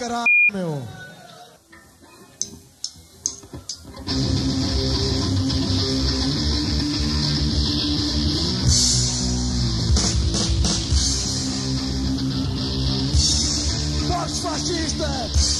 [0.00, 0.82] caralho, meu.
[14.42, 15.59] Fascistas!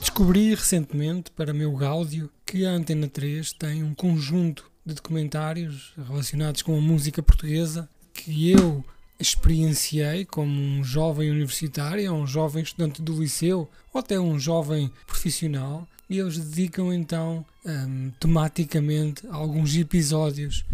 [0.00, 6.62] Descobri recentemente, para meu gáudio, que a Antena 3 tem um conjunto de documentários relacionados
[6.62, 8.84] com a música portuguesa que eu
[9.18, 15.88] experienciei como um jovem universitário, um jovem estudante do liceu ou até um jovem profissional
[16.10, 20.64] e eles dedicam então hum, tematicamente alguns episódios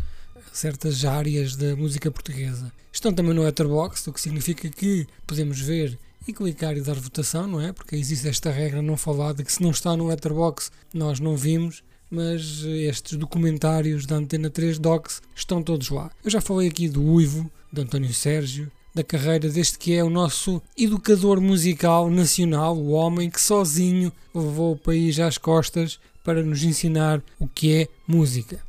[0.52, 2.72] certas áreas da música portuguesa.
[2.92, 7.46] Estão também no Letterboxd, o que significa que podemos ver e clicar e dar votação,
[7.46, 7.72] não é?
[7.72, 11.82] Porque existe esta regra não falada que se não está no Letterboxd nós não vimos,
[12.10, 16.10] mas estes documentários da Antena 3 Docs estão todos lá.
[16.24, 20.10] Eu já falei aqui do Uivo, de António Sérgio, da carreira deste que é o
[20.10, 26.62] nosso educador musical nacional, o homem que sozinho levou o país às costas para nos
[26.62, 28.67] ensinar o que é música.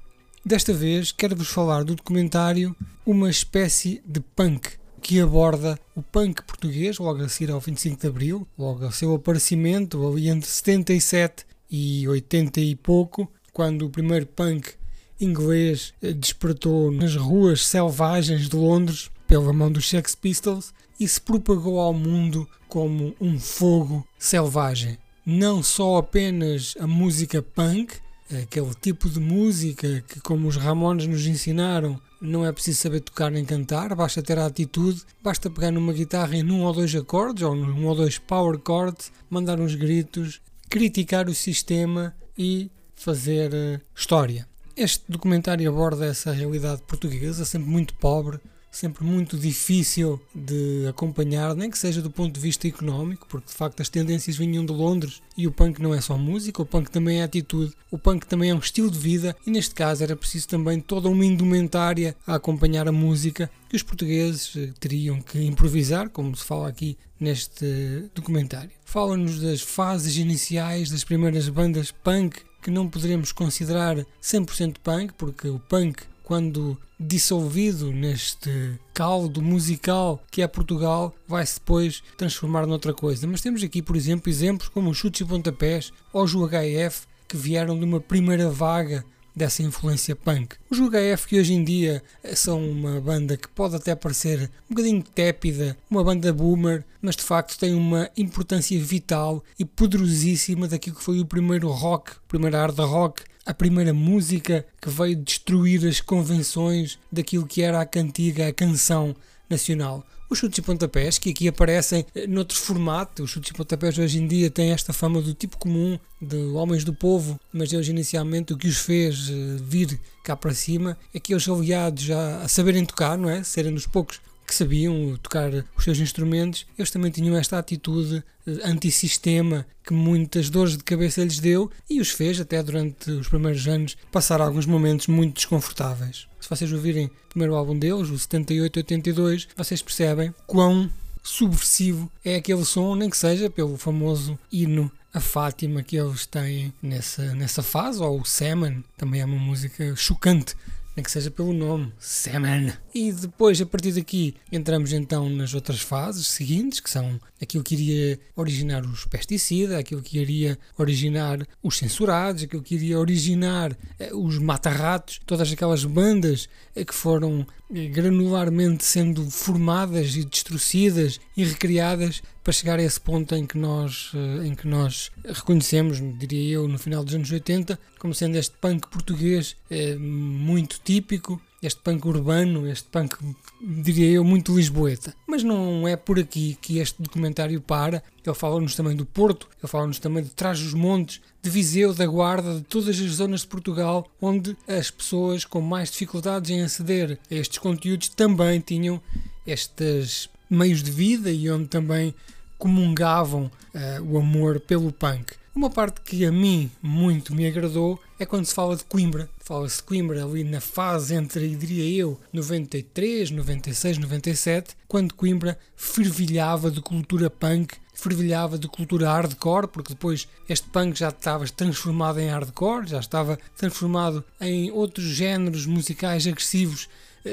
[0.49, 4.67] Desta vez quero-vos falar do documentário Uma Espécie de Punk,
[4.99, 9.13] que aborda o punk português logo a seguir ao 25 de Abril, logo ao seu
[9.13, 14.73] aparecimento ali entre 77 e 80 e pouco, quando o primeiro punk
[15.21, 21.21] inglês eh, despertou nas ruas selvagens de Londres pela mão dos Sex Pistols e se
[21.21, 24.97] propagou ao mundo como um fogo selvagem.
[25.23, 27.99] Não só apenas a música punk,
[28.31, 33.31] aquele tipo de música que, como os Ramones nos ensinaram, não é preciso saber tocar
[33.31, 37.43] nem cantar, basta ter a atitude, basta pegar numa guitarra em um ou dois acordes,
[37.43, 43.81] ou num ou dois power chords, mandar uns gritos, criticar o sistema e fazer uh,
[43.95, 44.47] história.
[44.75, 48.39] Este documentário aborda essa realidade portuguesa, sempre muito pobre,
[48.71, 53.53] sempre muito difícil de acompanhar, nem que seja do ponto de vista económico, porque de
[53.53, 56.89] facto as tendências vinham de Londres e o punk não é só música, o punk
[56.89, 60.15] também é atitude, o punk também é um estilo de vida e neste caso era
[60.15, 66.09] preciso também toda uma indumentária a acompanhar a música que os portugueses teriam que improvisar,
[66.09, 68.71] como se fala aqui neste documentário.
[68.85, 75.47] Fala-nos das fases iniciais das primeiras bandas punk que não poderemos considerar 100% punk, porque
[75.47, 83.25] o punk quando dissolvido neste caldo musical que é Portugal, vai-se depois transformar noutra coisa.
[83.25, 87.35] Mas temos aqui, por exemplo, exemplos como os chutes e pontapés ou os UHF que
[87.35, 89.03] vieram de uma primeira vaga
[89.35, 90.55] dessa influência punk.
[90.69, 92.03] Os UHF que hoje em dia
[92.35, 97.23] são uma banda que pode até parecer um bocadinho tépida, uma banda boomer, mas de
[97.23, 102.55] facto tem uma importância vital e poderosíssima daquilo que foi o primeiro rock, o primeiro
[102.55, 108.47] hard rock a primeira música que veio destruir as convenções daquilo que era a cantiga,
[108.47, 109.15] a canção
[109.49, 110.05] nacional.
[110.29, 114.27] Os chutes e pontapés, que aqui aparecem noutro formato, os chutes e pontapés hoje em
[114.27, 118.57] dia têm esta fama do tipo comum, de homens do povo, mas eles inicialmente o
[118.57, 119.17] que os fez
[119.63, 123.41] vir cá para cima é que eles aliados já a saberem tocar, não é?
[123.41, 128.23] Serem dos poucos que sabiam tocar os seus instrumentos, eles também tinham esta atitude
[128.63, 133.67] antissistema que muitas dores de cabeça lhes deu e os fez até durante os primeiros
[133.67, 136.27] anos passar alguns momentos muito desconfortáveis.
[136.41, 140.89] Se vocês ouvirem o primeiro álbum deles, o 78-82, vocês percebem quão
[141.21, 146.73] subversivo é aquele som, nem que seja pelo famoso hino a Fátima que eles têm
[146.81, 150.55] nessa, nessa fase, ou o Semen, também é uma música chocante
[150.99, 152.73] nem que seja pelo nome, Semen.
[152.93, 157.73] E depois, a partir daqui, entramos então nas outras fases seguintes, que são aquilo que
[157.73, 164.13] iria originar os pesticidas, aquilo que iria originar os censurados, aquilo que iria originar eh,
[164.13, 171.45] os mata-ratos, todas aquelas bandas eh, que foram eh, granularmente sendo formadas e destruídas e
[171.45, 174.11] recriadas para chegar a esse ponto em que nós,
[174.43, 178.87] em que nós reconhecemos, diria eu, no final dos anos 80, como sendo este punk
[178.87, 179.55] português
[179.99, 183.15] muito típico, este punk urbano, este punk,
[183.61, 185.13] diria eu, muito lisboeta.
[185.27, 188.01] Mas não é por aqui que este documentário para.
[188.25, 192.61] Ele fala-nos também do Porto, ele fala-nos também de Trás-os-Montes, de Viseu, da Guarda, de
[192.61, 197.59] todas as zonas de Portugal onde as pessoas com mais dificuldades em aceder a estes
[197.59, 198.99] conteúdos também tinham
[199.45, 202.15] estes meios de vida e onde também
[202.59, 205.33] comungavam uh, o amor pelo punk.
[205.55, 209.27] Uma parte que a mim muito me agradou é quando se fala de Coimbra.
[209.39, 216.69] Fala-se de Coimbra ali na fase entre, diria eu, 93, 96, 97, quando Coimbra fervilhava
[216.69, 222.29] de cultura punk, fervilhava de cultura hardcore, porque depois este punk já estava transformado em
[222.29, 226.87] hardcore, já estava transformado em outros géneros musicais agressivos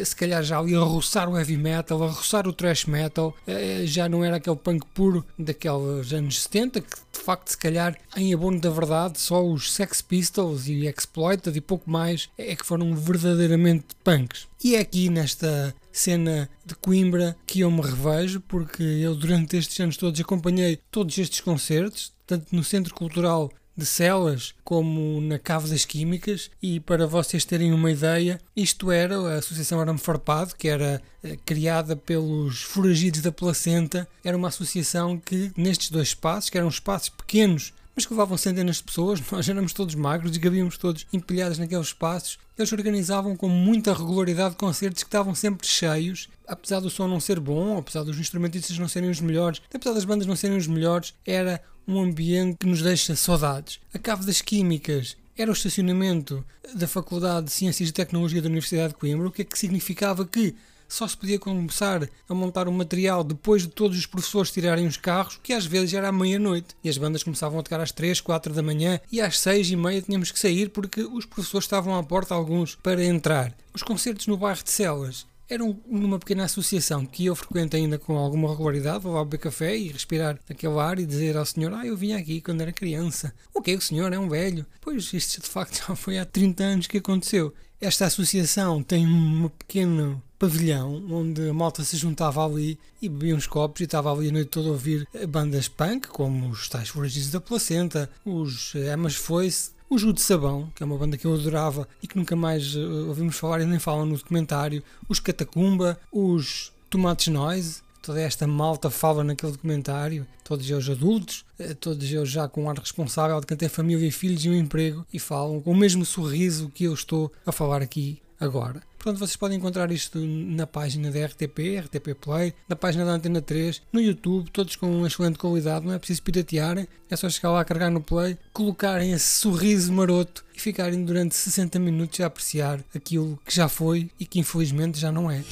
[0.04, 3.82] se calhar já ali a roçar o heavy metal, a roçar o thrash metal, eh,
[3.84, 8.32] já não era aquele punk puro daqueles anos 70, que de facto, se calhar, em
[8.32, 12.94] abono da verdade, só os Sex Pistols e Exploited e pouco mais é que foram
[12.94, 14.46] verdadeiramente punks.
[14.62, 19.78] E é aqui nesta cena de Coimbra que eu me revejo, porque eu durante estes
[19.80, 25.68] anos todos acompanhei todos estes concertos, tanto no Centro Cultural de celas como na Cave
[25.68, 30.68] das Químicas e para vocês terem uma ideia, isto era a Associação Arame Farpado, que
[30.68, 36.58] era eh, criada pelos foragidos da placenta, era uma associação que nestes dois espaços, que
[36.58, 40.76] eram espaços pequenos mas que levavam centenas de pessoas, nós éramos todos magros e cabíamos
[40.76, 42.38] todos empilhados naqueles espaços.
[42.58, 47.40] Eles organizavam com muita regularidade concertos que estavam sempre cheios, apesar do som não ser
[47.40, 51.14] bom, apesar dos instrumentistas não serem os melhores, apesar das bandas não serem os melhores,
[51.26, 53.80] era um ambiente que nos deixa saudades.
[53.92, 56.44] A Cave das Químicas era o estacionamento
[56.74, 60.24] da Faculdade de Ciências e Tecnologia da Universidade de Coimbra, o que é que significava
[60.26, 60.54] que
[60.88, 64.96] só se podia começar a montar o material depois de todos os professores tirarem os
[64.96, 66.74] carros, que às vezes era à meia-noite.
[66.82, 69.76] E as bandas começavam a tocar às 3, 4 da manhã e às 6 e
[69.76, 73.54] meia tínhamos que sair porque os professores estavam à porta, alguns, para entrar.
[73.74, 78.16] Os concertos no bairro de Celas eram numa pequena associação que eu frequento ainda com
[78.16, 81.86] alguma regularidade, vou lá beber café e respirar aquele ar e dizer ao senhor, ah,
[81.86, 83.32] eu vim aqui quando era criança.
[83.54, 84.66] Ok, o senhor é um velho.
[84.80, 87.54] Pois, isto de facto já foi há 30 anos que aconteceu.
[87.80, 93.46] Esta associação tem um pequeno pavilhão onde a malta se juntava ali e bebia uns
[93.46, 97.30] copos e estava ali a noite toda a ouvir bandas punk, como os tais Foragidos
[97.30, 101.88] da Placenta, os Emas Foice, o Jude Sabão, que é uma banda que eu adorava
[102.02, 106.72] e que nunca mais uh, ouvimos falar e nem falam no documentário, os Catacumba, os
[106.90, 112.48] Tomates Noise, toda esta malta fala naquele documentário, todos eles adultos, eh, todos eles já
[112.48, 115.72] com um ar responsável de quem tem família filhos e um emprego e falam com
[115.72, 118.80] o mesmo sorriso que eu estou a falar aqui agora.
[119.06, 123.40] Portanto, vocês podem encontrar isto na página da RTP, RTP Play, na página da Antena
[123.40, 127.64] 3, no YouTube, todos com excelente qualidade, não é preciso piratearem, é só chegar lá,
[127.64, 133.38] carregar no Play, colocarem esse sorriso maroto e ficarem durante 60 minutos a apreciar aquilo
[133.46, 135.36] que já foi e que infelizmente já não é.
[135.36, 135.44] um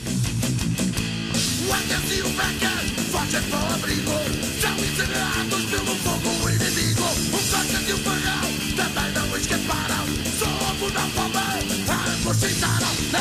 [8.75, 10.07] também não escaparam,
[10.41, 12.04] só na palma,
[12.39, 13.21] sei sano, la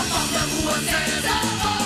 [1.21, 1.29] 的
[1.63, 1.82] 梦